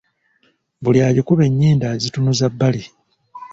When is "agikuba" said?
1.09-1.41